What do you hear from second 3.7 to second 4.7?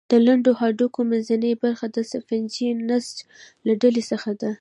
ډلې څخه ده.